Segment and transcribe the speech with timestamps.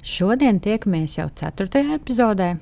[0.00, 1.82] Šodien tiekamies jau 4.
[1.92, 2.54] epizodē,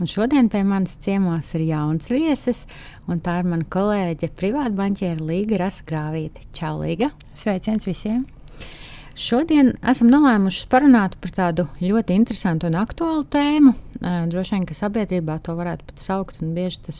[0.00, 2.62] un šodien pie manis ciemos ir jauns viesis,
[3.04, 6.48] un tā ir mana kolēģe, privātbanķiera Līga Rasgrāvīte.
[6.56, 7.10] Čau, Līga!
[7.36, 8.24] Sveiciens visiem!
[9.16, 13.72] Šodien esam nolēmuši parunāt par tādu ļoti interesantu un aktuālu tēmu.
[14.28, 16.98] Droši vien, ka sabiedrībā to varētu pat saukt, un bieži tas,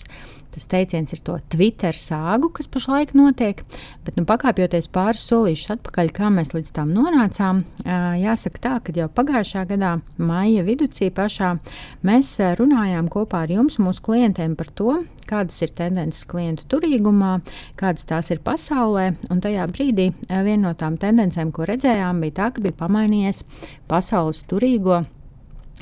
[0.55, 3.61] tas teiciens ir to Twitter sāgu, kas pašlaik notiek.
[4.07, 9.11] Bet, nu, pakāpjoties pāris solīšus atpakaļ, kā mēs līdz tam nonācām, jāsaka tā, ka jau
[9.13, 11.53] pagājušā gadā, maija vidū pašā,
[12.01, 17.39] mēs runājām kopā ar jums, mūsu klientiem, par to, kādas ir tendences klientu turīgumā,
[17.81, 19.11] kādas tās ir pasaulē.
[19.33, 23.45] Un tajā brīdī eh, viena no tām tendencēm, ko redzējām, bija tā, ka bija pamainījies
[23.91, 25.05] pasaules turīgo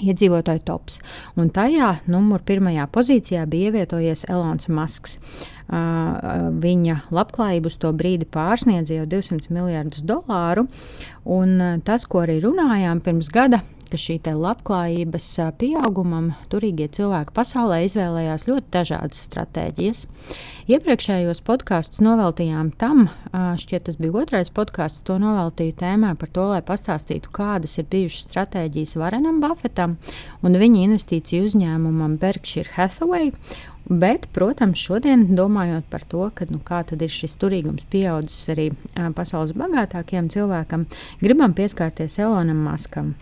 [0.02, 0.98] iedzīvotāju tops.
[1.38, 5.18] Un tajā numur pirmajā pozīcijā bija ievietojies Elonas Masks.
[5.64, 10.66] Uh, viņa labklājība uz to brīdi pārsniedza jau 200 miljardus dolāru.
[11.24, 13.62] Un, uh, tas, ko arī runājām pirms gada,
[13.92, 15.26] ka šī labklājības
[15.60, 20.04] pieaugumam turīgie cilvēki pasaulē izvēlējās ļoti dažādas stratēģijas.
[20.70, 26.62] Iepriekšējos podkāstus noveltījām tam, šķiet, tas bija otrais podkāsts, to noveltīju tēmā par to, lai
[26.64, 29.98] pastāstītu, kādas ir bijušas stratēģijas Varenam Buffetam
[30.40, 33.32] un viņa investīciju uzņēmumam Berkshire Hathaway.
[33.84, 38.70] Bet, protams, šodien domājot par to, ka, nu, kā ir šis turīgums pieaudzis arī
[39.12, 40.86] pasaules bagātākajam cilvēkam,
[41.20, 43.12] gribam pieskarties Elonam Maskam.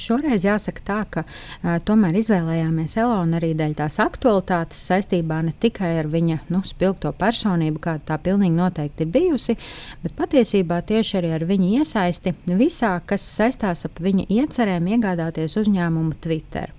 [0.00, 5.94] Šoreiz jāsaka tā, ka uh, tomēr izvēlējāmies Elonu arī dēļ tās aktualitātes saistībā ne tikai
[6.00, 9.56] ar viņa nu, spilgto personību, kāda tā pilnīgi noteikti ir bijusi,
[10.04, 16.18] bet patiesībā tieši arī ar viņa iesaisti visā, kas saistās ap viņa iecerēm iegādāties uzņēmumu
[16.24, 16.72] Twitter.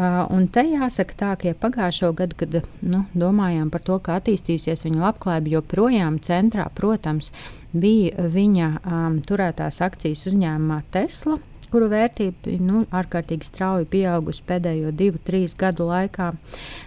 [0.00, 4.20] Uh, un te jāsaka tā, ka ja pagājušo gadu, kad nu, domājām par to, kā
[4.20, 7.32] attīstīsies viņa labklājība, joprojām centrā, protams,
[7.72, 11.38] bija viņa um, turētās akcijas uzņēmumā Tesla
[11.72, 16.30] kuru vērtība nu, ārkārtīgi strauji pieaugusi pēdējo divu, trīs gadu laikā.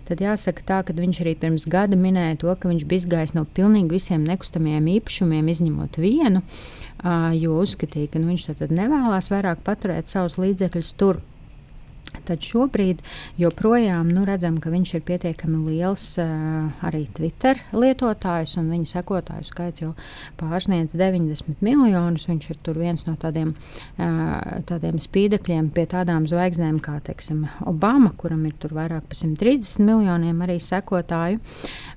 [0.08, 3.46] Tad jāsaka tā, ka viņš arī pirms gada minēja to, ka viņš bija izgājis no
[3.58, 6.44] pilnīgi visiem nekustamiem īpašumiem, izņemot vienu,
[7.40, 11.24] jo uzskatīja, ka nu, viņš nevēlas vairāk paturēt savus līdzekļus tur.
[12.24, 13.01] Tad šobrīd
[13.41, 19.47] joprojām nu, redzam, ka viņš ir pietiekami liels uh, arī Twitter lietotājs, un viņa sekotāju
[19.47, 19.91] skaits jau
[20.40, 22.28] pārsniedz 90 miljonus.
[22.29, 23.51] Viņš ir viens no tādiem,
[23.97, 30.40] uh, tādiem spīdekļiem pie tādām zvaigznēm kā teiksim, Obama, kuram ir vairāk par 130 miljoniem
[30.45, 31.41] arī sekotāju.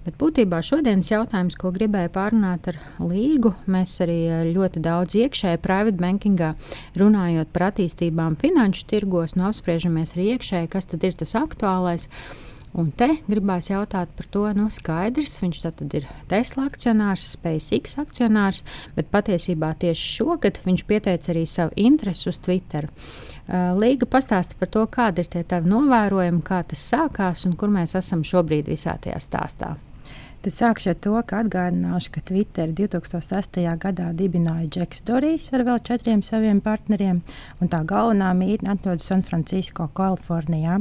[0.07, 4.19] Bet būtībā šodienas jautājums, ko gribēju pārunāt ar Līgu, mēs arī
[4.55, 6.53] ļoti daudz iekšēji private bankingā
[6.99, 12.09] runājot par attīstībām finanšu tirgos, nu, apspriežamies skatāmies arī iekšēji, kas tad ir tas aktuālais.
[12.77, 18.63] Un te gribās jautāt par to, nu, skaidrs, viņš tad ir Tesla akcionārs, SpaceX akcionārs,
[18.95, 22.91] bet patiesībā tieši šogad viņš pieteica arī savu interesi uz Twitter.
[23.49, 27.73] Uh, Līga pastāsta par to, kādi ir tie tavi novērojumi, kā tas sākās un kur
[27.73, 29.77] mēs esam šobrīd visā tajā stāstā.
[30.47, 33.65] Tad sākšu ar to, ka atgādināšu, ka Twitter 2008.
[33.83, 37.19] gadā dibināja Džeks Dorijs ar vēl četriem saviem partneriem,
[37.59, 40.77] un tā galvenā mītne atrodas San Francisco, Kalifornijā.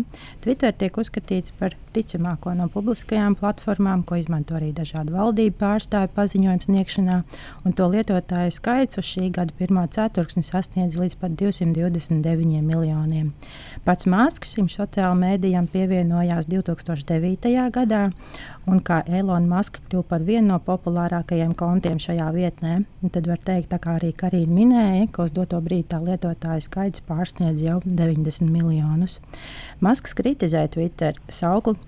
[0.46, 6.66] Twitter tiek uzskatīts par ticamāko no publiskajām platformām, ko izmanto arī dažādu valdību pārstāvju paziņojumu
[6.68, 7.18] sniegšanā,
[7.66, 13.32] un to lietotāju skaits uz šī gada pirmā ceturksni sasniedz līdz pat 229 miljoniem.
[13.88, 17.56] Pats Māskis šim sociālajam mēdījam pievienojās 2009.
[17.74, 18.04] gadā,
[18.70, 22.74] un kā Elona Maska kļuva par vienu no populārākajiem kontiem šajā vietnē.
[23.00, 27.04] Un tad var teikt, kā arī Karina minēja, ka uz doto brīdi tā lietotāju skaits
[27.08, 29.22] pārsniedz jau 90 miljonus.
[29.80, 31.80] Masks kritizē Twitter saukli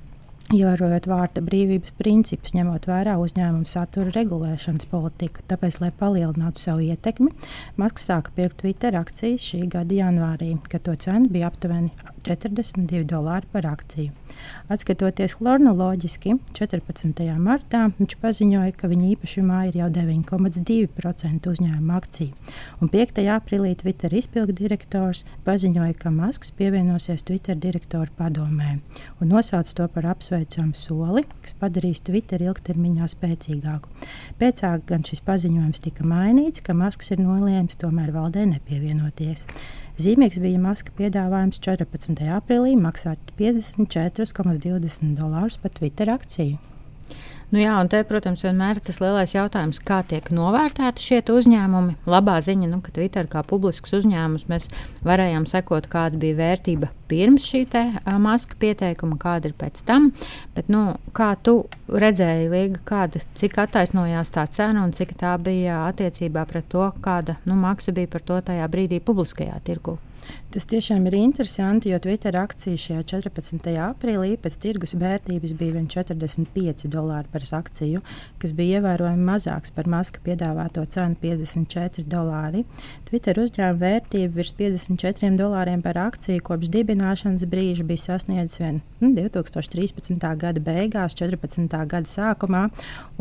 [0.48, 5.42] Ievērojot vārda brīvības principus, ņemot vērā uzņēmuma satura regulēšanas politiku.
[5.52, 7.34] Tāpēc, lai palielinātu savu ietekmi,
[7.76, 11.92] Maskis sāka pirkt Twitter akcijas šī gada janvārī, kad to cena bija aptuveni
[12.24, 14.14] 42 dolāri par akciju.
[14.72, 17.28] Atskatoties chronoloģiski, 14.
[17.44, 23.20] martā viņš paziņoja, ka viņa īpašumā ir jau 9,2% uzņēmuma akciju, un 5.
[23.36, 28.78] aprīlī Twitter izpilddirektors paziņoja, ka Masks pievienosies Twitter direktoru padomē
[29.20, 33.90] un nosauca to par apsvērumu apsveicamu soli, kas padarīs Twitter ilgtermiņā spēcīgāku.
[34.38, 39.48] Pēc tam gan šis paziņojums tika mainīts, ka Masks ir nolēmis tomēr valdē nepievienoties.
[39.98, 42.22] Zīmīgs bija Maska piedāvājums 14.
[42.38, 46.67] aprīlī maksāt 54,20 dolārus par Twitter akciju.
[47.48, 51.94] Nu jā, un te, protams, vienmēr ir tas lielais jautājums, kā tiek novērtēti šie uzņēmumi.
[52.12, 54.68] Labā ziņa, nu, ka Twitter kā publisks uzņēmums mēs
[55.08, 60.10] varējām sekot, kāda bija vērtība pirms šī te, uh, maska pieteikuma, kāda ir pēc tam.
[60.58, 65.86] Bet, nu, kā tu redzēji, Līga, kāda, cik attaisnojās tā cena un cik tā bija
[65.88, 69.96] attiecībā pret to, kāda nu, maksa bija par to tajā brīdī publiskajā tirgu?
[70.54, 73.68] Tas tiešām ir interesanti, jo Twitter akcija šajā 14.
[73.84, 78.02] aprīlī pēc tirgus vērtības bija 45 dolāri par akciju,
[78.42, 82.64] kas bija ievērojami mazāks par maska piedāvāto cenu 54 dolāri.
[83.10, 89.12] Twitter uzņēmuma vērtība virs 54 dolāriem par akciju kopš dibināšanas brīža bija sasniedzis vien nu,
[89.14, 90.28] 2013.
[90.42, 91.68] gada beigās, 14.
[91.92, 92.68] gada sākumā,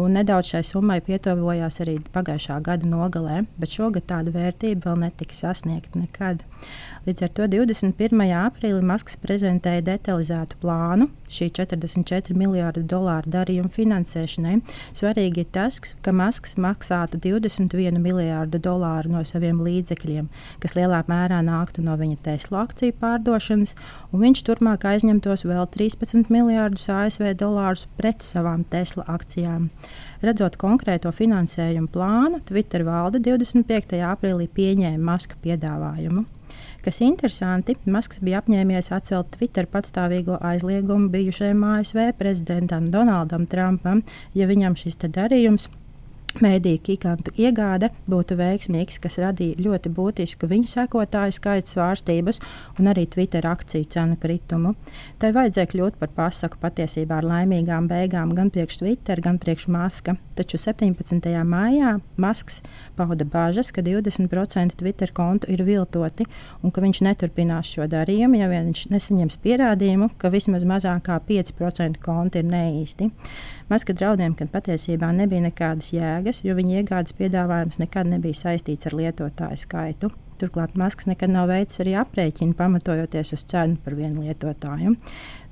[0.01, 5.37] un nedaudz šai summai pietuvojās arī pagājušā gada nogalē, bet šogad tāda vērtība vēl netika
[5.37, 6.45] sasniegta nekad.
[7.07, 8.19] Līdz ar to 21.
[8.35, 14.57] aprīlī Masks prezentēja detalizētu plānu šī 44 miljardu dolāru darījuma finansēšanai.
[14.91, 20.27] Svarīgi ir tas, ka Masks maksātu 21 miljardu dolāru no saviem līdzekļiem,
[20.59, 23.77] kas lielā mērā nāktu no viņa Tesla akciju pārdošanas,
[24.11, 29.69] un viņš turpmāk aizņemtos vēl 13 miljardus ASV dolārus pret savām Tesla akcijām.
[30.27, 33.95] Redzot konkrēto finansējumu plānu, Twitter valde 25.
[34.11, 36.27] aprīlī pieņēma Maska piedāvājumu.
[36.87, 44.05] Kas interesanti, Masks bija apņēmies atcelt Twitter patstāvīgo aizliegumu bijušajam ASV prezidentam Donaldam Trumpam,
[44.39, 45.67] ja viņam šis darījums
[46.37, 52.43] Mēdīņu gigantu iegāde būtu veiksmīgs, kas radīja ļoti būtisku viņu sekotāju skaita svārstības
[52.77, 54.75] un arī Twitter akciju cenu kritumu.
[55.17, 60.19] Tai vajadzēja kļūt par pasaku patiesībā ar laimīgām beigām gan priekš Twitter, gan priekš Maska.
[60.37, 61.31] Taču 17.
[61.49, 62.61] maijā Masks
[62.99, 66.29] pauda bažas, ka 20% Twitter kontu ir viltoti
[66.61, 71.17] un ka viņš neturpinās šo darījumu, ja vien viņš nesaņems pierādījumu, ka vismaz mazāk kā
[71.33, 73.09] 5% konti ir neīsti.
[73.67, 78.95] Maska draudiem, ka patiesībā nebija nekādas jēgas, jo viņa iegādes piedāvājums nekad nebija saistīts ar
[78.95, 80.11] lietotāju skaitu.
[80.39, 84.95] Turklāt Masks nekad nav veicis arī aprēķinu, pamatojoties uz cenu par vienu lietotāju.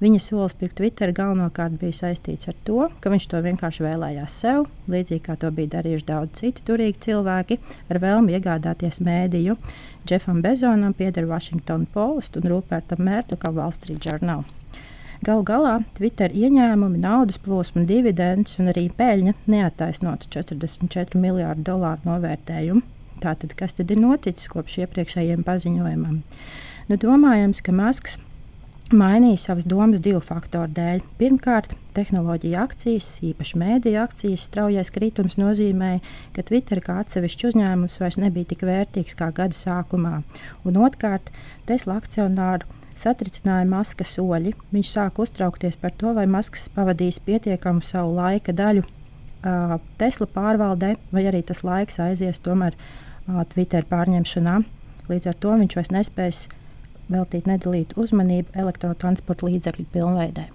[0.05, 4.69] Viņa solis pirkt Twitter galvenokārt bija saistīts ar to, ka viņš to vienkārši vēlējās sev,
[4.93, 7.59] līdzīgi kā to bija darījuši daudz citi turīgi cilvēki,
[7.91, 9.57] ar vēlmi iegādāties mēdīju.
[10.07, 14.45] Jeffam Bezonam pieder Washington Post un Rupertam Mērķam Wall Street Journal.
[15.23, 22.83] Galu galā Twitter ieņēmumi, naudas plūsma, dividends un arī peļņa neattaisnotu 44 miljārdu dolāru novērtējumu.
[23.23, 26.21] Tātad, kas tad ir noticis kopš iepriekšējiem paziņojumiem?
[26.91, 28.19] Nu, domājams, ka Masks
[28.93, 31.01] mainīja savas domas divu faktoru dēļ.
[31.21, 36.03] Pirmkārt, tehnoloģija akcijas, īpaši mēdīja akcijas straujais kritums nozīmēja,
[36.37, 40.19] ka Twitter kā atsevišķs uzņēmums vairs nebija tik vērtīgs kā gada sākumā.
[40.69, 41.33] Un otrkārt,
[41.71, 44.55] Tesla akcionāru satricināja Maska soļi.
[44.75, 50.95] Viņš sāka uztraukties par to, vai Masks pavadīs pietiekamu savu laika daļu uh, Tesla pārvaldē,
[51.13, 54.61] vai arī tas laiks aizies tomēr uh, Twitter pārņemšanā.
[55.11, 56.45] Līdz ar to viņš vairs nespēs
[57.13, 60.49] veltīt nedalītu uzmanību elektrotransporta līdzekļu pilnveidē.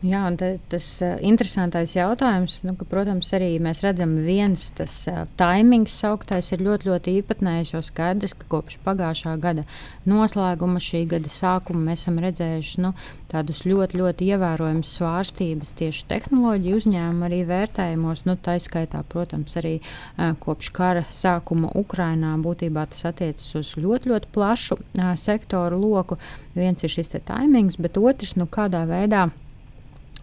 [0.00, 4.94] Jā, un te, tas uh, interesantais jautājums, nu, ka, protams, arī mēs redzam, viens tas
[5.12, 9.66] uh, taimings sauktais ir ļoti, ļoti īpatnējs, jo skaidrs, ka kopš pagājušā gada
[10.08, 12.94] noslēguma, šī gada sākuma mēs esam redzējuši nu,
[13.28, 18.24] tādus ļoti, ļoti ievērojamus svārstības tieši tehnoloģiju uzņēmumu arī vērtējumos.
[18.24, 24.14] Nu, tā izskaitā, protams, arī uh, kopš kara sākuma Ukrainā būtībā tas attiecas uz ļoti,
[24.14, 26.16] ļoti plašu uh, sektoru loku.
[26.56, 29.28] Viens ir šis taimings, bet otrs, nu, kādā veidā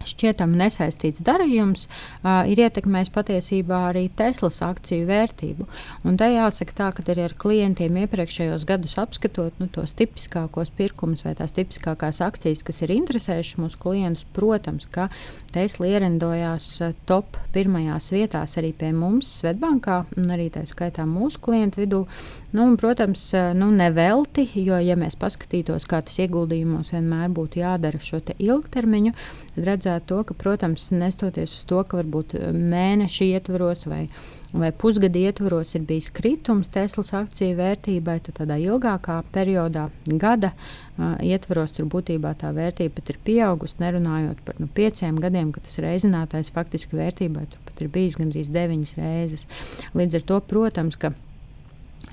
[0.08, 5.66] šķietami nesaistīts darījums uh, ir ietekmējis patiesībā arī Teslas akciju vērtību.
[6.08, 11.24] Un te jāsaka tā, ka arī ar klientiem iepriekšējos gadus apskatot nu, tos tipiskākos pirkumus
[11.26, 15.08] vai tās tipiskākās akcijas, kas ir interesējušas mūsu klientus, protams, ka
[15.54, 16.70] Tesla ierindojās
[17.08, 22.04] top pirmajās vietās arī pie mums Svetbankā un arī tā skaitā mūsu klientu vidū.
[22.52, 23.26] Nu, un, protams,
[23.58, 29.12] nu, nevelti, jo, ja mēs paskatītos, kā tas ieguldījumos vienmēr būtu jādara šo ilgtermiņu,
[29.58, 34.08] tad redzam, redzētu to, ka, protams, nestoties uz to, ka varbūt eh, mēneša ietvaros vai,
[34.52, 41.14] vai pusgada ietvaros ir bijis kritums Teslas akciju vērtībai, tad tādā ilgākā periodā, gada uh,
[41.22, 45.78] ietvaros, tur būtībā tā vērtība pat ir pieaugusi, nerunājot par nu, pieciem gadiem, kad tas
[45.84, 49.46] reizinātājs faktiski vērtībai tur pat ir bijis gandrīz deviņas reizes.
[49.94, 51.12] Līdz ar to, protams, ka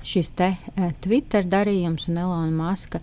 [0.06, 3.02] šis te uh, Twitter darījums un Elona Maska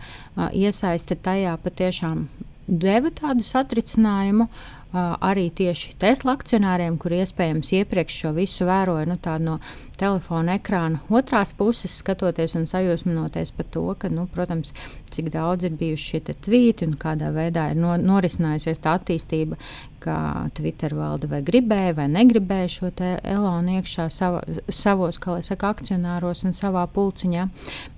[0.54, 2.28] iesaiste tajā patiešām
[2.68, 4.50] deva tādu satricinājumu.
[4.50, 9.56] Uh, arī tieši Tesla akcionāriem, kur iespējams iepriekš šo visu vēroja nu, no
[9.98, 14.70] telefona ekrāna otrās puses, skatoties un sajūsminoties par to, ka, nu, protams,
[15.14, 19.58] cik daudz ir bijuši šie tvīti un kādā veidā ir no, norisinājusies tā attīstība,
[20.04, 20.18] ka
[20.58, 26.44] Twitter valde vai gribēja vai negribēja šo elonu iekšā sava, savos, kā lai saka, akcionāros
[26.48, 27.48] un savā pulciņā.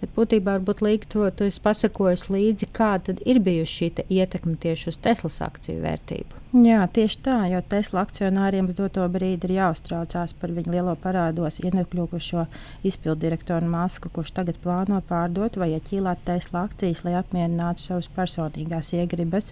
[0.01, 4.91] Bet būtībā varbūt līdz to, to es pasakoju līdzi, kāda ir bijusi šī ietekme tieši
[4.93, 6.45] uz Teslas akciju vērtību.
[6.55, 11.57] Jā, tieši tā, jo Tesla akcionāriem uz doto brīdi ir jāuztraucās par viņu lielo parādos
[11.59, 12.45] ienākušo
[12.87, 18.93] izpildu direktoru Masku, kurš tagad plāno pārdot vai ieķīlāt Tesla akcijas, lai apmierinātu savas personīgās
[18.95, 19.51] iegribas.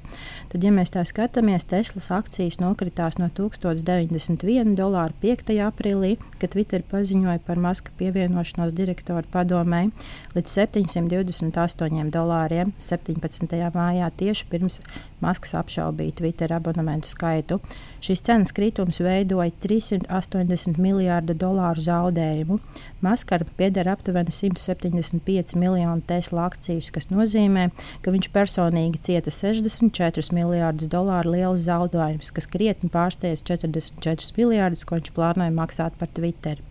[0.54, 5.54] Tad, ja mēs tā skatāmies, Teslas akcijas akcijas nokritās no 1091 dolāra 5.
[5.64, 9.92] aprīlī, kad Twitter paziņoja par Maska pievienošanos direktoru padomē,
[10.36, 13.48] līdz 728 dolāriem 17.
[13.72, 14.82] mājā tieši pirms
[15.24, 17.60] Masks apšaubīja Twitter abonementu skaitu.
[18.04, 22.60] Šīs cenas kritums veidoja 380 miljārdu dolāru zaudējumu.
[23.04, 27.70] Maskar pieder aptuveni 175 miljonu Tesla akcijas, kas nozīmē,
[28.04, 35.00] ka viņš personīgi cieta 64 miljārdus dolāru liels zaudējums, kas krietni pārsteidz 44 miljārdus, ko
[35.00, 36.62] viņš plānoja maksāt par Twitter.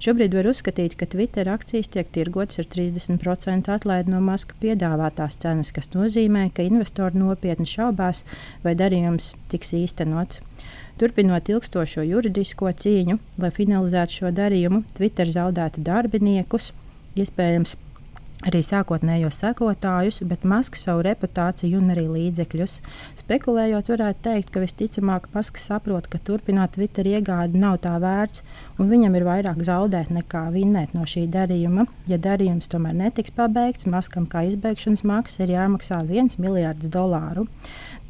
[0.00, 5.74] Šobrīd var uzskatīt, ka Twitter akcijas tiek tirgotas ar 30% atlaidi no Maska piedāvātās cenas,
[5.76, 8.24] kas nozīmē, ka investori nopietni šaubās,
[8.64, 10.40] vai darījums tiks īstenots.
[11.00, 16.72] Turpinot ilgstošo juridisko cīņu, lai finalizētu šo darījumu, Twitter zaudētu darbiniekus,
[17.16, 17.76] iespējams,
[18.46, 22.78] arī sākotnējos sekotājus, bet Maska savu reputāciju un arī līdzekļus.
[23.20, 28.44] Spekulējot, varētu teikt, ka visticamāk Maska saprot, ka turpināt Twitter iegādi nav tā vērts,
[28.80, 31.86] un viņam ir vairāk zaudēt nekā vinnēt no šī darījuma.
[32.10, 37.46] Ja darījums tomēr netiks pabeigts, Maskam kā izbeigšanas maksa ir jāmaksā 1 miljards dolāru.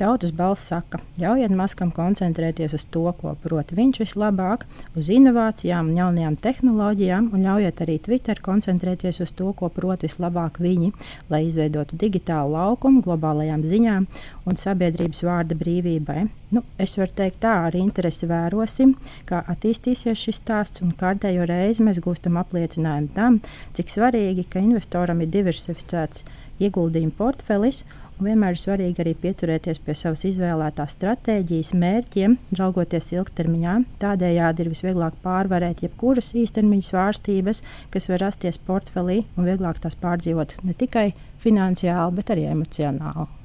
[0.01, 4.63] Tautas balss saka, ļaujiet Maskam koncentrēties uz to, ko prot viņš vislabāk,
[4.97, 10.57] uz inovācijām un jaunajām tehnoloģijām, un ļaujiet arī Twitter koncentrēties uz to, ko prot vislabāk
[10.65, 10.95] viņi,
[11.29, 14.09] lai izveidotu digitālu laukumu globālajām ziņām
[14.49, 16.31] un sabiedrības vārda brīvībai.
[16.57, 18.97] Nu, es varu teikt, tā ar interesi vērosim,
[19.29, 23.43] kā attīstīsies šis stāsts, un kārtējo reizi mēs gūstam apliecinājumu tam,
[23.77, 26.25] cik svarīgi, ka investoram ir diversificēts
[26.61, 27.85] ieguldījumu portfelis
[28.21, 33.79] Vienmēr ir svarīgi arī pieturēties pie savas izvēlētās stratēģijas, mērķiem, raugoties ilgtermiņā.
[34.03, 40.59] Tādējādi ir visvieglāk pārvarēt jebkuras īstermiņa svārstības, kas var rasties portfelī, un vieglāk tās pārdzīvot
[40.69, 41.11] ne tikai
[41.41, 43.40] finansiāli, bet arī emocionāli.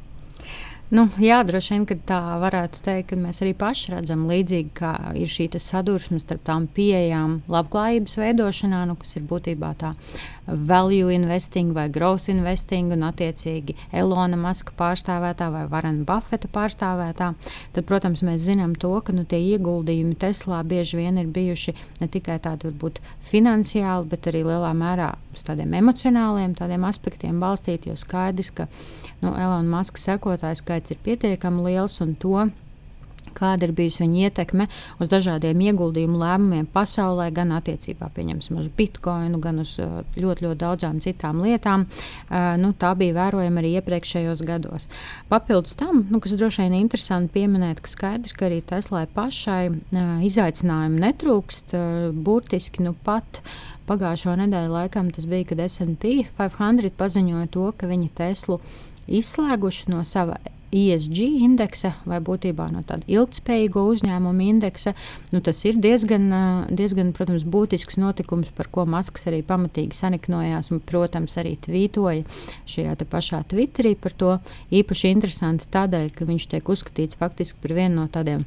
[0.95, 5.27] Nu, jā, droši vien tā varētu teikt, ka mēs arī paši redzam līdzīgi, kā ir
[5.27, 9.91] šī sadursme starp tām pieejām labklājības veidošanā, nu, kas ir būtībā tā
[10.47, 17.31] value investing vai growth investing, un attiecīgi Elona Maska pārstāvētā vai Varena Buffeta pārstāvētā.
[17.75, 22.09] Tad, protams, mēs zinām to, ka nu, tie ieguldījumi Teslā bieži vien ir bijuši ne
[22.11, 27.97] tikai tādi varbūt finansiāli, bet arī lielā mērā uz tādiem emocionāliem tādiem aspektiem balstīti, jo
[27.99, 28.69] skaidrs, ka
[29.23, 32.50] nu, Elona Maska sekotāju skaits ir pietiekami liels un to
[33.36, 34.68] kāda ir bijusi viņa ietekme
[35.01, 41.01] uz dažādiem ieguldījumu lēmumiem pasaulē, gan attiecībā uz bitkoinu, gan uz uh, ļoti, ļoti daudzām
[41.04, 41.84] citām lietām.
[42.30, 44.88] Uh, nu, tā bija vērojama arī iepriekšējos gados.
[45.27, 49.68] Papildus tam, nu, kas droši vien ir interesanti pieminēt, ka skaidrs, ka arī Teslai pašai
[49.74, 51.75] uh, izaicinājumu netrūkst
[52.15, 53.44] burtiski nu pat.
[53.89, 58.62] Pagājušo nedēļu laikam tas bija, kad SP 500 paziņoja to, ka viņi Teslu
[59.06, 60.39] izslēguši no sava
[60.75, 64.96] ESG indeksa vai būtībā no tāda ilgspējīgo uzņēmumu indeksa.
[65.32, 66.27] Nu, tas ir diezgan,
[66.70, 72.25] diezgan protams, būtisks notikums, par ko Masks arī pamatīgi saniknojās un, protams, arī tvītoja
[72.70, 74.36] šajā pašā Twitterī par to.
[74.75, 78.46] Īpaši interesanti tādēļ, ka viņš tiek uzskatīts faktiski par vienu no tādiem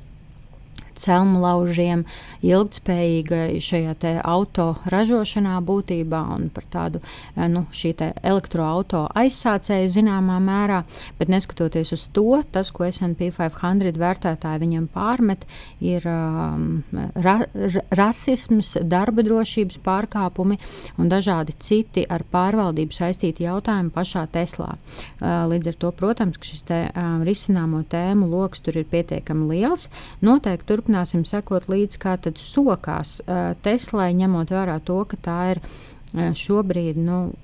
[0.98, 2.04] celmlaužiem,
[2.46, 3.94] ilgspējīgai šajā
[4.26, 10.82] auto ražošanā būtībā un par tādu eh, nu, elektroautorātu aizsācēju zināmā mērā.
[11.18, 15.44] Bet neskatoties uz to, tas, ko SP 500 vērtētāji viņam pārmet,
[15.80, 16.82] ir um,
[17.14, 17.38] ra
[17.96, 20.58] rasisms, darba drošības pārkāpumi
[20.98, 24.74] un dažādi citi ar pārvaldību saistīti jautājumi pašā Teslā.
[24.74, 29.88] Uh, līdz ar to, protams, šis te, um, risināmo tēmu lokus tur ir pietiekami liels.
[30.24, 33.20] Noteikti turpināt turpināsim sekot līdzi, kā tad sokās
[33.62, 35.60] Teslai, ņemot vērā to, ka tā ir
[36.16, 37.34] šobrīd nu,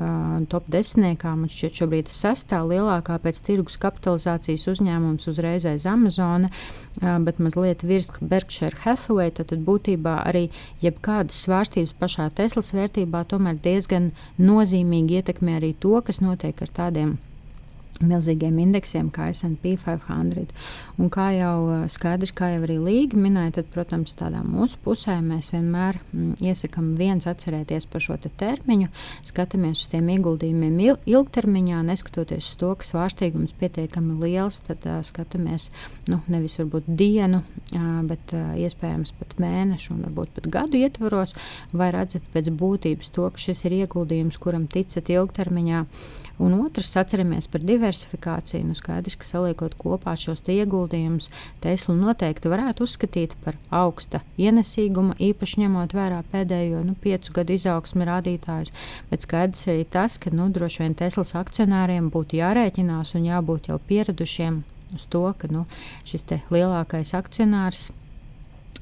[0.48, 7.18] top desmitniekā, man šķiet, šobrīd sestā lielākā pēc tirgus kapitalizācijas uzņēmums uzreiz aiz Amazona, uh,
[7.20, 9.34] bet mazliet virs Berkshire Hathaway.
[9.36, 10.46] Tad, tad būtībā arī
[10.80, 17.18] jebkādas svārstības pašā Teslas vērtībā tomēr diezgan nozīmīgi ietekmē arī to, kas notiek ar tādiem
[18.02, 20.50] milzīgiem indeksiem, kā SP 500.
[20.98, 25.52] Un kā jau skaidrs, kā jau arī Līga minēja, tad, protams, tādā mūsu pusē mēs
[25.54, 28.90] vienmēr mm, iesakām viens atcerēties par šo te termiņu,
[29.26, 35.00] skatāmies uz tiem ieguldījumiem il ilgtermiņā, neskatoties uz to, ka svārstīgums pietiekami liels, tad uh,
[35.06, 35.70] skatāmies
[36.10, 41.34] nu, nevis varbūt dienu, uh, bet uh, iespējams pat mēnešu un varbūt pat gadu ietvaros,
[41.72, 45.84] vai redzat pēc būtības to, ka šis ir ieguldījums, kuram ticat ilgtermiņā.
[46.42, 48.64] Un otrs, atceramies par diversifikāciju.
[48.66, 51.28] Nu, skaidrs, ka saliekot kopā šos ieguldījumus,
[51.62, 58.08] Tesla noteikti varētu uzskatīt par augsta ienesīguma, īpaši ņemot vērā pēdējo nu, piecu gadu izaugsmi
[58.10, 58.74] rādītājus.
[59.12, 63.78] Bet skaidrs arī tas, ka nu, droši vien Teslas akcionāriem būtu jārēķinās un jābūt jau
[63.88, 64.64] pieradušiem
[64.94, 65.68] uz to, ka nu,
[66.06, 67.92] šis lielākais akcionārs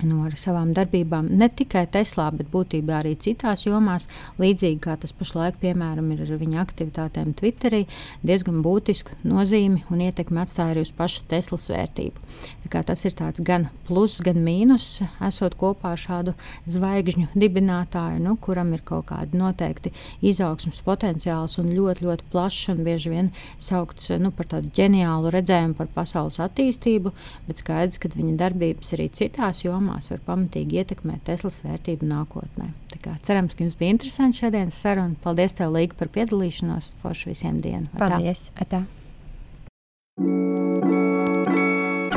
[0.00, 4.08] no savām darbībām ne tikai Teslā, bet būtībā arī citās jomās,
[4.40, 7.84] līdzīgi kā tas pašlaik, piemēram, ir ar viņa aktivitātēm Twitterī,
[8.24, 12.26] diezgan būtisku nozīmi un ietekmi atstāja arī uz pašu Teslas vērtību.
[12.72, 13.12] Tas ir
[13.44, 16.32] gan plus, gan mīnus, esot kopā ar šādu
[16.72, 19.92] zvaigžņu dibinātāju, nu, kuram ir kaut kādi noteikti
[20.24, 23.28] izaugsmas potenciāls un ļoti, ļoti plašs un bieži vien
[23.60, 27.12] saukts nu, par tādu ģeniālu redzējumu par pasaules attīstību,
[27.46, 32.70] bet skaidrs, ka viņa darbības arī citās jomās jomās var pamatīgi ietekmēt Teslas vērtību nākotnē.
[33.02, 35.18] Kā, cerams, ka jums bija interesanti šodienas saruna.
[35.24, 36.92] Paldies, tev, Līga, par piedalīšanos.
[37.02, 37.90] Forši visiem dienu.
[37.98, 38.50] Paldies!
[38.62, 38.84] Atā.